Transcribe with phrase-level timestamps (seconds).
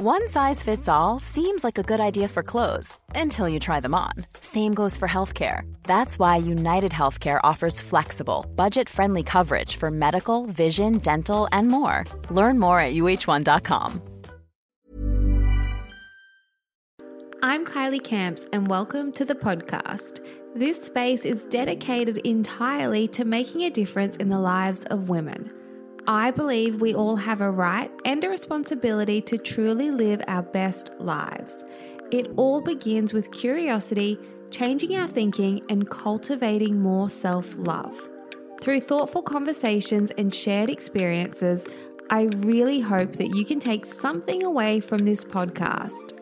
[0.00, 3.96] One size fits all seems like a good idea for clothes until you try them
[3.96, 4.12] on.
[4.40, 5.62] Same goes for healthcare.
[5.82, 12.04] That's why United Healthcare offers flexible, budget friendly coverage for medical, vision, dental, and more.
[12.30, 14.00] Learn more at uh1.com.
[17.42, 20.24] I'm Kylie Camps, and welcome to the podcast.
[20.54, 25.50] This space is dedicated entirely to making a difference in the lives of women.
[26.10, 30.90] I believe we all have a right and a responsibility to truly live our best
[30.98, 31.62] lives.
[32.10, 34.18] It all begins with curiosity,
[34.50, 38.00] changing our thinking, and cultivating more self love.
[38.58, 41.66] Through thoughtful conversations and shared experiences,
[42.08, 46.18] I really hope that you can take something away from this podcast.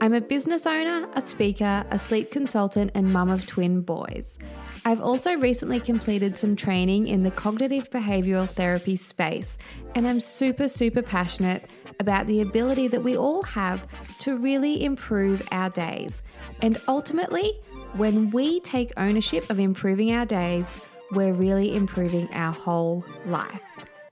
[0.00, 4.38] I'm a business owner, a speaker, a sleep consultant, and mum of twin boys.
[4.84, 9.58] I've also recently completed some training in the cognitive behavioral therapy space,
[9.94, 11.68] and I'm super, super passionate
[12.00, 13.86] about the ability that we all have
[14.18, 16.22] to really improve our days.
[16.62, 17.60] And ultimately,
[17.94, 20.78] when we take ownership of improving our days,
[21.10, 23.62] we're really improving our whole life.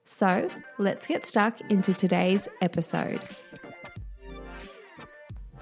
[0.05, 3.23] So let's get stuck into today's episode.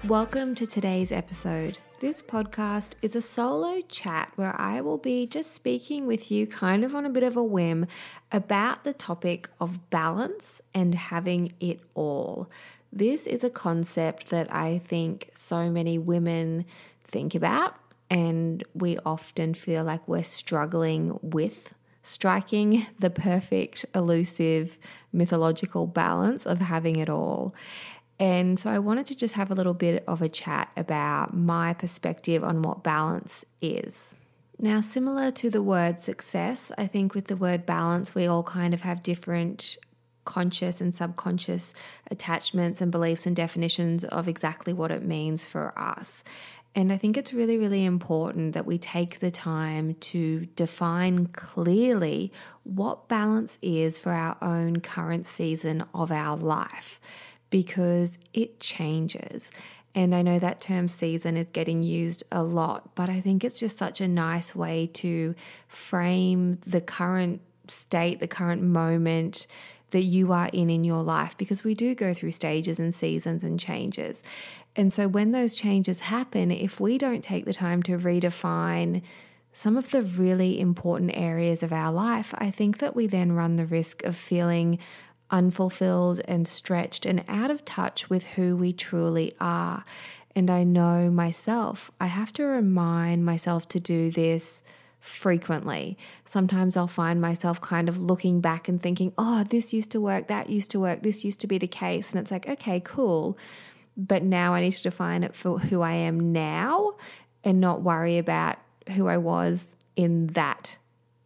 [0.05, 1.79] Welcome to today's episode.
[2.01, 6.83] This podcast is a solo chat where I will be just speaking with you kind
[6.83, 7.87] of on a bit of a whim
[8.33, 12.49] about the topic of balance and having it all.
[12.91, 16.65] This is a concept that I think so many women
[17.05, 17.77] think about,
[18.09, 24.77] and we often feel like we're struggling with striking the perfect, elusive,
[25.13, 27.55] mythological balance of having it all.
[28.19, 31.73] And so I wanted to just have a little bit of a chat about my
[31.73, 34.13] perspective on what balance is.
[34.57, 38.73] Now, similar to the word success, I think with the word balance, we all kind
[38.73, 39.77] of have different
[40.23, 41.73] conscious and subconscious
[42.09, 46.23] attachments and beliefs and definitions of exactly what it means for us.
[46.73, 52.33] And I think it's really, really important that we take the time to define clearly
[52.63, 56.99] what balance is for our own current season of our life
[57.55, 59.49] because it changes.
[59.93, 63.61] And I know that term season is getting used a lot, but I think it's
[63.61, 65.35] just such a nice way to
[65.69, 67.39] frame the current
[67.69, 69.47] state, the current moment
[69.91, 73.41] that you are in in your life because we do go through stages and seasons
[73.41, 74.21] and changes.
[74.75, 79.01] And so when those changes happen, if we don't take the time to redefine
[79.53, 83.55] some of the really important areas of our life, I think that we then run
[83.55, 84.77] the risk of feeling
[85.31, 89.83] unfulfilled and stretched and out of touch with who we truly are.
[90.35, 94.61] And I know myself, I have to remind myself to do this
[94.99, 95.97] frequently.
[96.25, 100.27] Sometimes I'll find myself kind of looking back and thinking, oh, this used to work,
[100.27, 102.09] that used to work, this used to be the case.
[102.09, 103.37] And it's like, okay, cool.
[103.95, 106.95] But now I need to define it for who I am now
[107.43, 108.57] and not worry about
[108.95, 110.77] who I was in that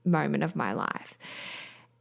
[0.05, 1.17] moment of my life.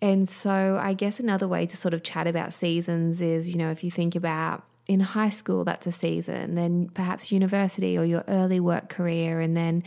[0.01, 3.71] And so I guess another way to sort of chat about seasons is, you know,
[3.71, 8.25] if you think about in high school, that's a season, then perhaps university or your
[8.29, 9.83] early work career, and then,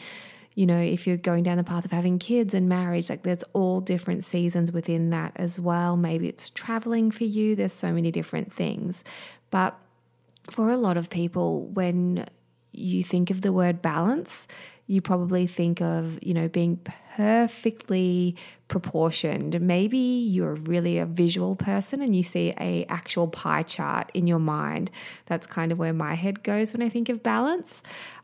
[0.53, 3.43] you know, if you're going down the path of having kids and marriage, like there's
[3.53, 5.95] all different seasons within that as well.
[5.95, 9.03] Maybe it's traveling for you, there's so many different things.
[9.49, 9.75] But
[10.49, 12.25] for a lot of people, when
[12.73, 14.45] you think of the word balance,
[14.87, 16.79] you probably think of, you know, being
[17.15, 18.35] perfectly
[18.67, 19.59] proportioned.
[19.59, 24.39] Maybe you're really a visual person and you see a actual pie chart in your
[24.39, 24.91] mind.
[25.25, 27.81] That's kind of where my head goes when I think of balance.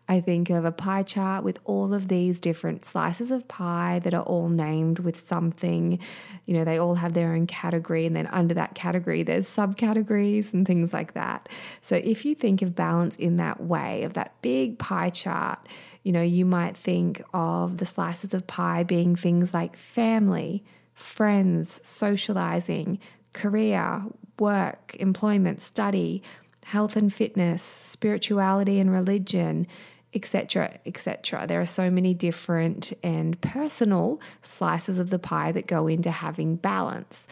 [0.09, 4.14] I think of a pie chart with all of these different slices of pie that
[4.14, 6.00] are all named with something.
[6.46, 10.54] You know, they all have their own category, and then under that category, there's subcategories
[10.54, 11.50] and things like that.
[11.81, 15.59] So if you think of balance in that way, of that big pie chart,
[16.03, 20.63] you know, you might think of the slices of pie being things like family,
[20.94, 23.00] friends, socializing,
[23.34, 24.03] career,
[24.40, 26.24] work, employment, study,
[26.66, 29.68] health and fitness, spirituality and religion,
[30.13, 31.45] etc., etc.
[31.48, 36.56] There are so many different and personal slices of the pie that go into having
[36.56, 37.27] balance.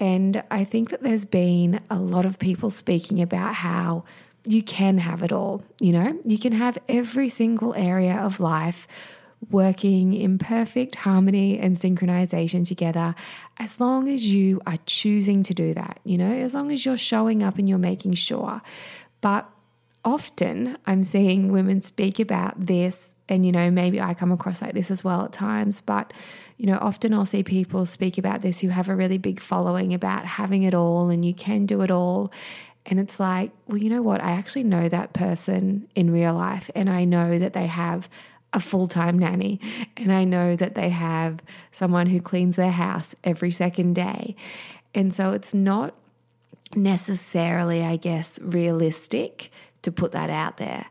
[0.00, 4.04] And I think that there's been a lot of people speaking about how
[4.48, 5.62] you can have it all.
[5.78, 8.88] You know, you can have every single area of life
[9.50, 13.14] working in perfect harmony and synchronization together
[13.58, 16.96] as long as you are choosing to do that, you know, as long as you're
[16.96, 18.60] showing up and you're making sure.
[19.20, 19.48] But
[20.04, 24.72] often I'm seeing women speak about this, and you know, maybe I come across like
[24.72, 26.12] this as well at times, but
[26.56, 29.94] you know, often I'll see people speak about this who have a really big following
[29.94, 32.32] about having it all and you can do it all.
[32.88, 34.22] And it's like, well, you know what?
[34.24, 38.08] I actually know that person in real life, and I know that they have
[38.54, 39.60] a full time nanny,
[39.96, 41.40] and I know that they have
[41.70, 44.34] someone who cleans their house every second day.
[44.94, 45.94] And so it's not
[46.74, 49.50] necessarily, I guess, realistic
[49.82, 50.86] to put that out there.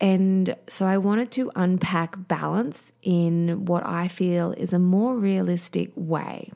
[0.00, 5.90] And so I wanted to unpack balance in what I feel is a more realistic
[5.94, 6.50] way.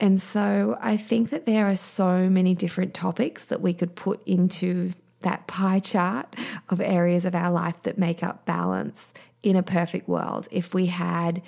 [0.00, 4.26] And so I think that there are so many different topics that we could put
[4.26, 4.92] into
[5.22, 6.36] that pie chart
[6.68, 9.12] of areas of our life that make up balance
[9.42, 10.46] in a perfect world.
[10.50, 11.42] If we had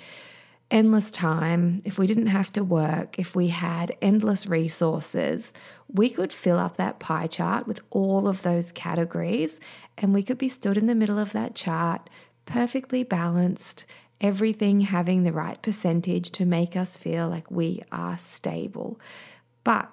[0.69, 5.51] endless time, if we didn't have to work, if we had endless resources,
[5.87, 9.59] we could fill up that pie chart with all of those categories
[9.97, 12.09] and we could be stood in the middle of that chart,
[12.45, 13.85] perfectly balanced,
[14.21, 18.99] everything having the right percentage to make us feel like we are stable.
[19.63, 19.89] But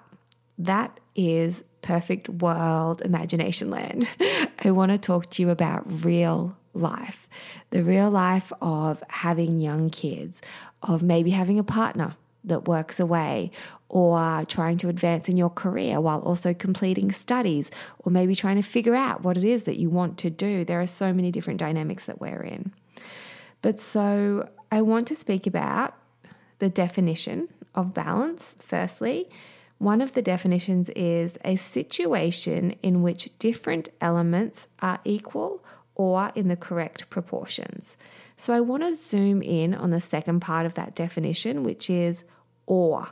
[0.57, 4.07] that is perfect world imagination land.
[4.63, 7.27] I want to talk to you about real life,
[7.71, 10.41] the real life of having young kids,
[10.83, 13.51] of maybe having a partner that works away,
[13.89, 18.61] or trying to advance in your career while also completing studies, or maybe trying to
[18.61, 20.63] figure out what it is that you want to do.
[20.63, 22.71] There are so many different dynamics that we're in.
[23.61, 25.93] But so I want to speak about
[26.59, 29.29] the definition of balance, firstly.
[29.77, 35.63] One of the definitions is a situation in which different elements are equal
[35.95, 37.97] or in the correct proportions.
[38.37, 42.23] So I want to zoom in on the second part of that definition, which is
[42.65, 43.09] or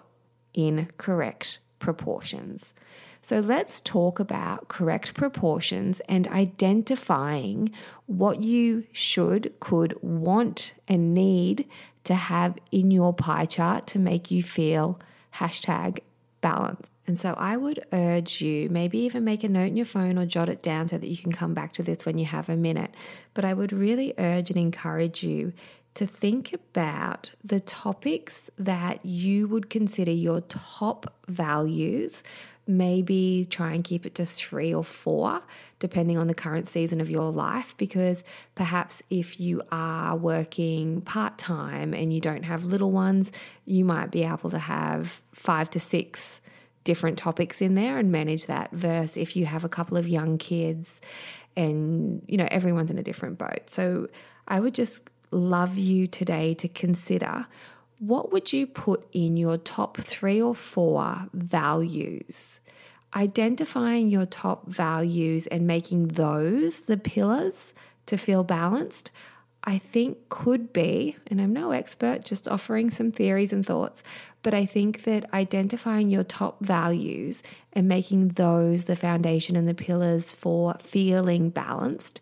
[0.54, 2.74] in correct proportions.
[3.22, 7.72] So let's talk about correct proportions and identifying
[8.06, 11.68] what you should, could, want, and need
[12.06, 15.00] to have in your pie chart to make you feel
[15.36, 16.00] hashtag
[16.40, 16.90] balance.
[17.06, 20.26] And so I would urge you, maybe even make a note in your phone or
[20.26, 22.58] jot it down so that you can come back to this when you have a
[22.58, 22.94] minute.
[23.34, 25.54] But I would really urge and encourage you
[25.98, 32.22] to think about the topics that you would consider your top values.
[32.68, 35.42] Maybe try and keep it to three or four,
[35.80, 37.74] depending on the current season of your life.
[37.78, 38.24] Because
[38.54, 43.32] perhaps if you are working part time and you don't have little ones,
[43.66, 46.42] you might be able to have five to six
[46.84, 50.38] different topics in there and manage that versus if you have a couple of young
[50.38, 51.02] kids
[51.56, 54.08] and you know everyone's in a different boat so
[54.48, 57.48] i would just love you today to consider
[58.00, 62.60] what would you put in your top 3 or 4 values?
[63.16, 67.74] Identifying your top values and making those the pillars
[68.06, 69.10] to feel balanced
[69.68, 74.02] I think could be, and I'm no expert, just offering some theories and thoughts,
[74.42, 79.74] but I think that identifying your top values and making those the foundation and the
[79.74, 82.22] pillars for feeling balanced,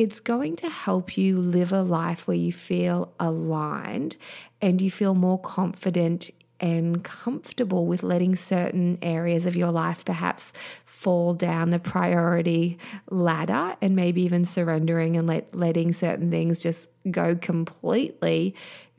[0.00, 4.16] it's going to help you live a life where you feel aligned
[4.58, 10.54] and you feel more confident and comfortable with letting certain areas of your life perhaps
[10.86, 12.78] fall down the priority
[13.10, 18.54] ladder and maybe even surrendering and let, letting certain things just go completely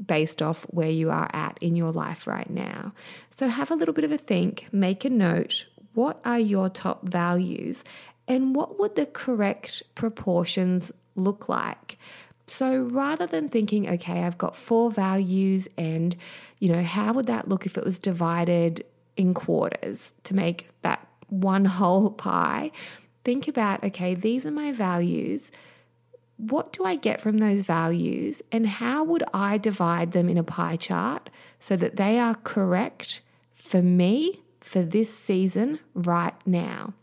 [0.06, 2.94] based off where you are at in your life right now.
[3.38, 5.66] So have a little bit of a think, make a note.
[5.94, 7.84] What are your top values
[8.32, 11.98] and what would the correct proportions look like?
[12.48, 16.16] So rather than thinking, okay, I've got four values and,
[16.58, 18.86] you know, how would that look if it was divided
[19.18, 22.72] in quarters to make that one whole pie,
[23.26, 25.52] think about okay, these are my values.
[26.38, 28.42] What do I get from those values?
[28.50, 33.20] And how would I divide them in a pie chart so that they are correct
[33.54, 36.94] for me for this season right now?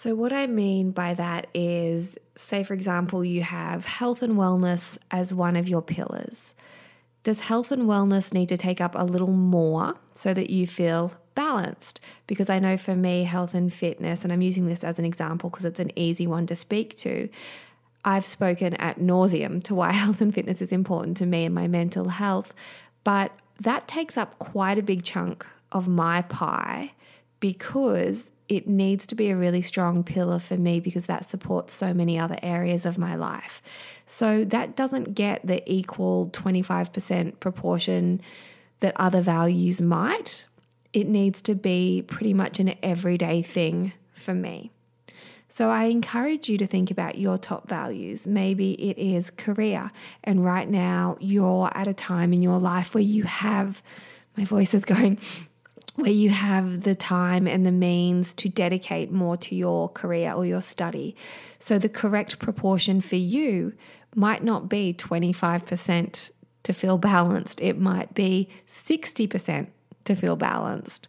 [0.00, 4.96] So, what I mean by that is, say, for example, you have health and wellness
[5.10, 6.54] as one of your pillars.
[7.24, 11.14] Does health and wellness need to take up a little more so that you feel
[11.34, 15.04] balanced because I know for me, health and fitness, and I'm using this as an
[15.04, 17.28] example because it's an easy one to speak to.
[18.04, 21.66] I've spoken at nauseum to why health and fitness is important to me and my
[21.66, 22.54] mental health,
[23.02, 26.92] but that takes up quite a big chunk of my pie
[27.40, 31.92] because it needs to be a really strong pillar for me because that supports so
[31.92, 33.62] many other areas of my life.
[34.06, 38.20] So that doesn't get the equal 25% proportion
[38.80, 40.46] that other values might
[40.92, 44.70] it needs to be pretty much an everyday thing for me.
[45.48, 48.26] So I encourage you to think about your top values.
[48.26, 49.90] Maybe it is career,
[50.22, 53.82] and right now you're at a time in your life where you have,
[54.36, 55.18] my voice is going,
[55.98, 60.46] where you have the time and the means to dedicate more to your career or
[60.46, 61.16] your study.
[61.58, 63.72] So the correct proportion for you
[64.14, 66.30] might not be 25%
[66.62, 69.66] to feel balanced, it might be 60%
[70.04, 71.08] to feel balanced.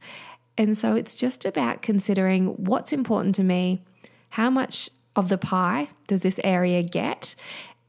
[0.57, 3.83] And so it's just about considering what's important to me,
[4.29, 7.35] how much of the pie does this area get,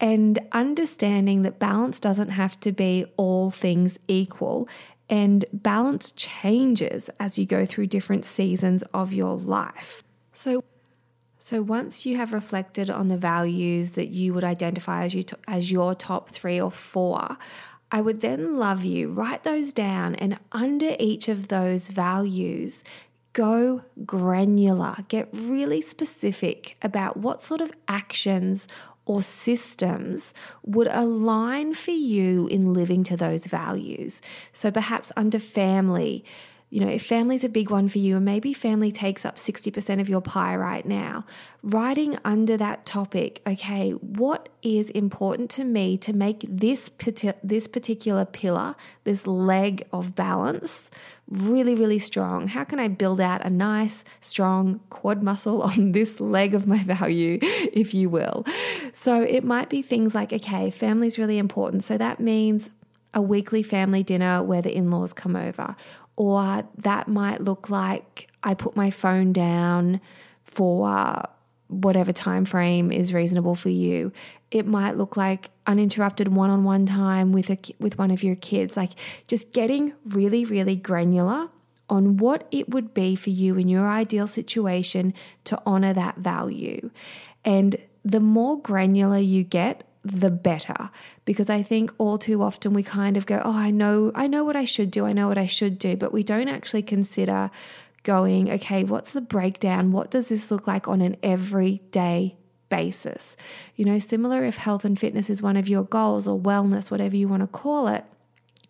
[0.00, 4.68] and understanding that balance doesn't have to be all things equal.
[5.10, 10.02] And balance changes as you go through different seasons of your life.
[10.32, 10.64] So,
[11.38, 15.72] so once you have reflected on the values that you would identify as you as
[15.72, 17.36] your top 3 or 4,
[17.92, 22.84] I would then love you write those down and under each of those values
[23.32, 28.66] go granular, get really specific about what sort of actions
[29.10, 30.32] or systems
[30.64, 34.22] would align for you in living to those values.
[34.52, 36.24] So perhaps under family,
[36.70, 40.00] you know, if family's a big one for you, and maybe family takes up 60%
[40.00, 41.24] of your pie right now,
[41.64, 46.88] writing under that topic, okay, what is important to me to make this,
[47.42, 50.90] this particular pillar, this leg of balance,
[51.28, 52.46] really, really strong?
[52.46, 56.84] How can I build out a nice, strong quad muscle on this leg of my
[56.84, 58.46] value, if you will?
[58.92, 61.82] So it might be things like, okay, family's really important.
[61.82, 62.70] So that means
[63.12, 65.74] a weekly family dinner where the in laws come over,
[66.20, 70.02] or that might look like I put my phone down
[70.44, 71.22] for uh,
[71.68, 74.12] whatever time frame is reasonable for you.
[74.50, 78.76] It might look like uninterrupted one-on-one time with a with one of your kids.
[78.76, 78.90] Like
[79.28, 81.48] just getting really really granular
[81.88, 86.90] on what it would be for you in your ideal situation to honor that value.
[87.46, 90.90] And the more granular you get, the better.
[91.24, 94.44] Because i think all too often we kind of go oh i know i know
[94.44, 97.50] what i should do i know what i should do but we don't actually consider
[98.02, 99.92] going okay what's the breakdown?
[99.92, 102.36] What does this look like on an everyday
[102.68, 103.36] basis?
[103.76, 107.16] You know similar if health and fitness is one of your goals or wellness whatever
[107.16, 108.04] you want to call it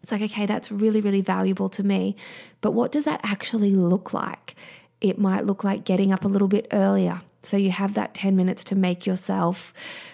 [0.02, 2.16] it's like okay that's really really valuable to me
[2.60, 4.54] but what does that actually look like?
[5.00, 8.36] It might look like getting up a little bit earlier so you have that 10
[8.36, 9.72] minutes to make yourself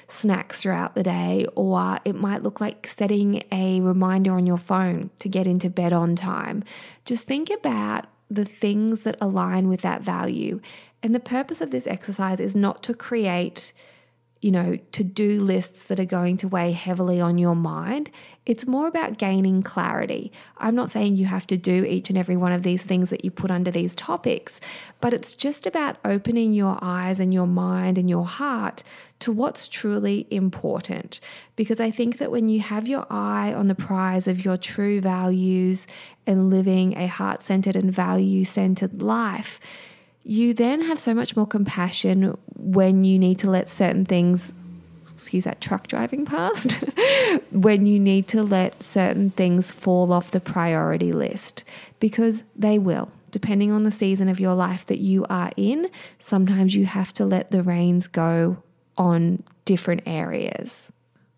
[0.08, 5.10] snacks throughout the day, or it might look like setting a reminder on your phone
[5.18, 6.62] to get into bed on time.
[7.04, 10.60] Just think about the things that align with that value.
[11.02, 13.72] And the purpose of this exercise is not to create
[14.46, 18.12] you know, to do lists that are going to weigh heavily on your mind.
[18.46, 20.30] It's more about gaining clarity.
[20.56, 23.24] I'm not saying you have to do each and every one of these things that
[23.24, 24.60] you put under these topics,
[25.00, 28.84] but it's just about opening your eyes and your mind and your heart
[29.18, 31.18] to what's truly important.
[31.56, 35.00] Because I think that when you have your eye on the prize of your true
[35.00, 35.88] values
[36.24, 39.58] and living a heart centered and value centered life,
[40.26, 44.52] you then have so much more compassion when you need to let certain things
[45.12, 46.72] excuse that truck driving past
[47.52, 51.62] when you need to let certain things fall off the priority list.
[52.00, 53.10] Because they will.
[53.30, 57.24] Depending on the season of your life that you are in sometimes you have to
[57.24, 58.62] let the reins go
[58.98, 60.86] on different areas.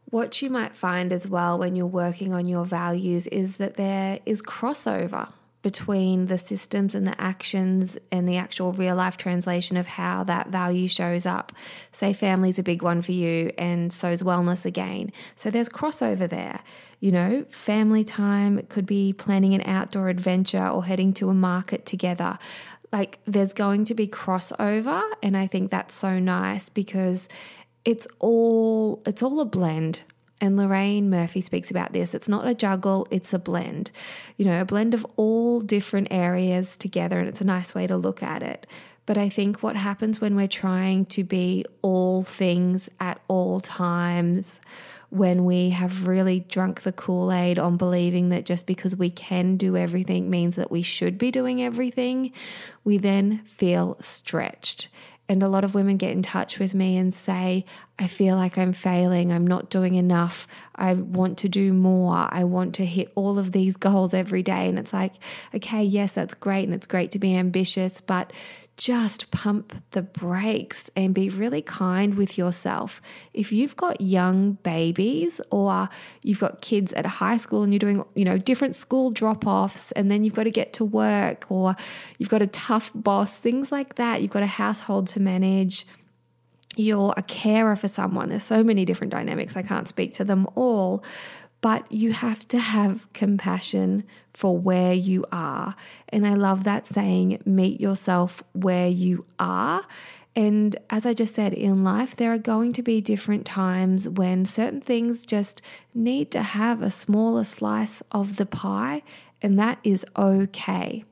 [0.07, 4.21] What you might find as well when you're working on your values is that there
[4.25, 5.29] is crossover
[5.63, 10.49] between the systems and the actions and the actual real life translation of how that
[10.49, 11.53] value shows up.
[11.93, 15.13] Say family's a big one for you, and so is wellness again.
[15.35, 16.61] So there's crossover there.
[17.01, 21.85] You know, family time could be planning an outdoor adventure or heading to a market
[21.85, 22.39] together.
[22.93, 27.29] Like there's going to be crossover, and I think that's so nice because
[27.85, 30.03] it's all it's all a blend
[30.41, 32.15] and Lorraine Murphy speaks about this.
[32.15, 33.91] It's not a juggle, it's a blend.
[34.37, 37.97] You know, a blend of all different areas together, and it's a nice way to
[37.97, 38.67] look at it.
[39.07, 44.61] But I think what happens when we're trying to be all things at all times,
[45.11, 49.57] when we have really drunk the Kool Aid on believing that just because we can
[49.57, 52.33] do everything means that we should be doing everything,
[52.85, 54.91] we then feel stretched.
[55.29, 57.67] And a lot of women get in touch with me and say,
[57.99, 59.31] I feel like I'm failing.
[59.31, 60.47] I'm not doing enough.
[60.75, 62.29] I want to do more.
[62.31, 64.69] I want to hit all of these goals every day.
[64.69, 65.15] And it's like,
[65.55, 66.65] okay, yes, that's great.
[66.65, 68.33] And it's great to be ambitious, but
[68.79, 73.03] just pump the brakes and be really kind with yourself.
[73.35, 75.89] If you've got young babies or
[76.23, 80.09] you've got kids at high school and you're doing, you know, different school drop-offs and
[80.11, 81.75] then you've got to get to work or
[82.19, 85.85] you've got a tough boss, things like that, you've got a household to manage,
[86.77, 88.29] you're a carer for someone.
[88.29, 89.57] There's so many different dynamics.
[89.57, 91.03] I can't speak to them all,
[91.61, 95.75] but you have to have compassion for where you are.
[96.09, 99.85] And I love that saying, meet yourself where you are.
[100.37, 104.45] And as I just said, in life, there are going to be different times when
[104.45, 105.61] certain things just
[105.93, 109.03] need to have a smaller slice of the pie,
[109.43, 111.05] and that is okay.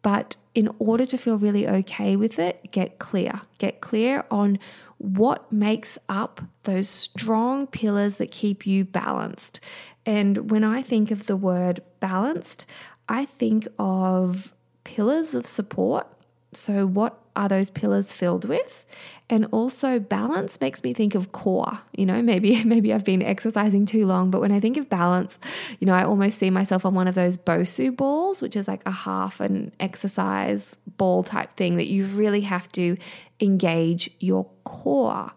[0.00, 3.40] But in order to feel really okay with it, get clear.
[3.58, 4.60] Get clear on
[4.98, 9.60] what makes up those strong pillars that keep you balanced.
[10.04, 12.64] And when I think of the word balanced,
[13.08, 16.06] I think of pillars of support.
[16.52, 18.86] So, what are those pillars filled with?
[19.28, 21.80] And also balance makes me think of core.
[21.96, 25.38] You know, maybe maybe I've been exercising too long, but when I think of balance,
[25.78, 28.82] you know, I almost see myself on one of those Bosu balls, which is like
[28.86, 32.96] a half an exercise ball type thing that you really have to
[33.40, 35.32] engage your core.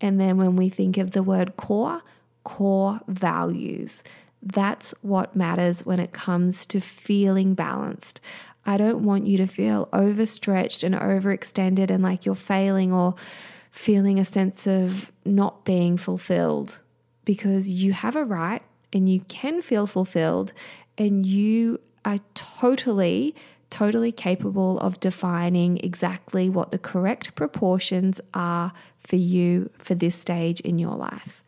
[0.00, 2.02] And then when we think of the word core,
[2.44, 4.02] core values.
[4.42, 8.20] That's what matters when it comes to feeling balanced.
[8.64, 13.14] I don't want you to feel overstretched and overextended and like you're failing or
[13.70, 16.80] feeling a sense of not being fulfilled
[17.24, 20.52] because you have a right and you can feel fulfilled
[20.98, 23.34] and you are totally,
[23.70, 30.60] totally capable of defining exactly what the correct proportions are for you for this stage
[30.60, 31.42] in your life.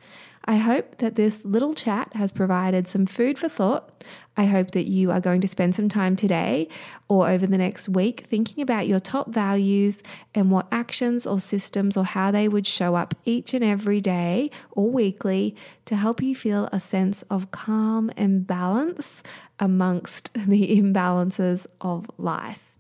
[0.47, 4.05] I hope that this little chat has provided some food for thought.
[4.37, 6.69] I hope that you are going to spend some time today
[7.09, 10.03] or over the next week thinking about your top values
[10.35, 14.51] and what actions or systems or how they would show up each and every day
[14.73, 19.23] or weekly to help you feel a sense of calm and balance
[19.59, 22.73] amongst the imbalances of life.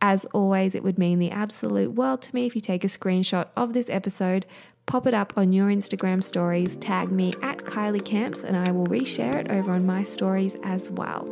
[0.00, 3.48] As always, it would mean the absolute world to me if you take a screenshot
[3.56, 4.46] of this episode,
[4.88, 8.86] pop it up on your Instagram stories, tag me at Kylie Camps, and I will
[8.86, 11.28] reshare it over on my stories as well.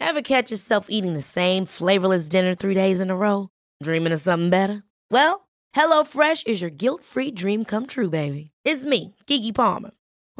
[0.00, 3.48] Ever catch yourself eating the same flavorless dinner three days in a row?
[3.82, 4.84] Dreaming of something better?
[5.10, 8.52] Well, HelloFresh is your guilt free dream come true, baby.
[8.64, 9.90] It's me, Keke Palmer.